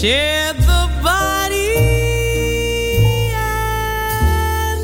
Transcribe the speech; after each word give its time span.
share 0.00 0.52
the 0.52 0.88
body 1.02 1.74
and 3.34 4.80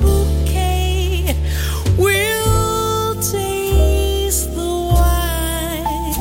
bouquet. 0.00 1.36
We'll 1.98 3.14
taste 3.16 4.54
the 4.54 4.72
wine 4.94 6.16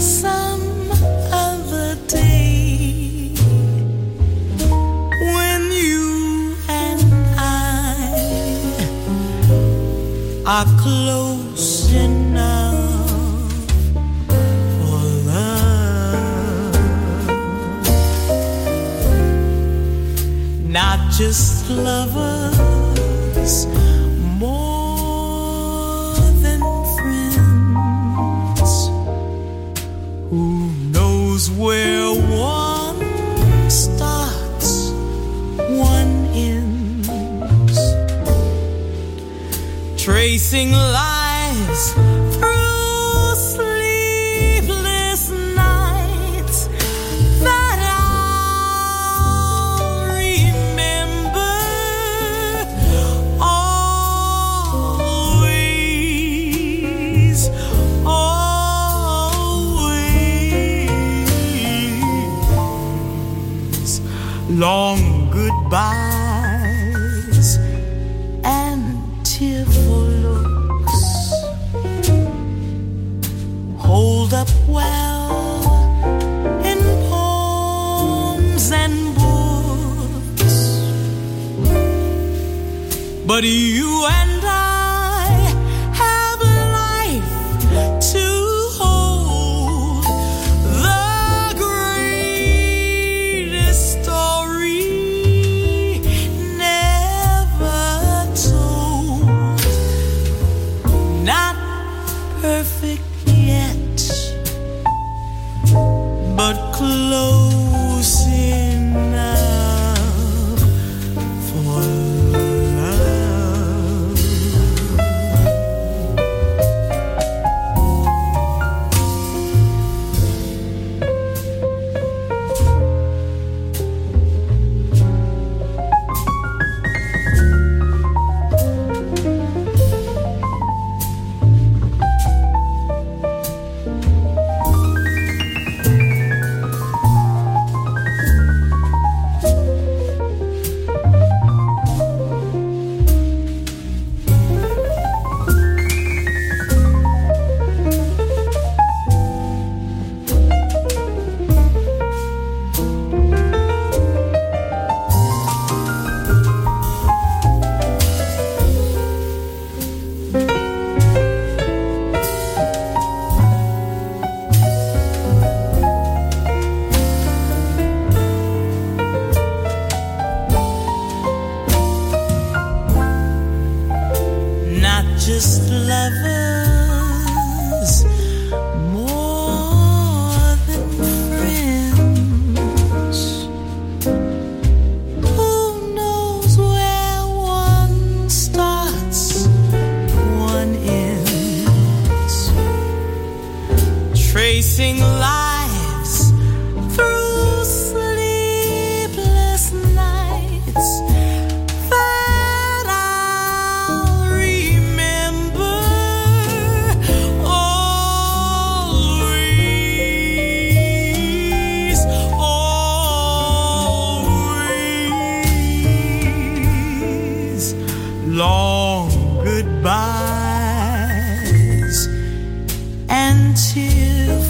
some 0.00 0.90
other 1.30 1.94
day 2.08 3.32
when 5.36 5.70
you 5.70 6.56
and 6.68 7.00
I 7.38 7.40
are 10.44 10.66
close. 10.82 11.47
just 21.18 21.68
lovers 21.68 23.66
more 24.38 26.14
than 26.42 26.60
friends. 26.94 28.72
Who 30.30 30.70
knows 30.92 31.50
where 31.50 32.12
one 32.14 33.00
starts, 33.68 34.90
one 35.68 36.28
ends, 36.34 37.80
tracing 40.00 40.70
lines. 40.70 41.17
Maria. 83.40 83.87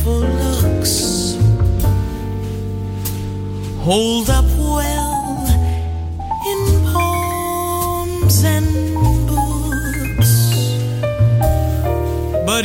Tearful 0.08 0.20
looks 0.20 1.36
hold 3.80 4.30
up 4.30 4.44
well 4.58 5.46
in 6.50 6.60
poems 6.92 8.44
and 8.44 8.66
books. 9.28 10.32
But 12.46 12.64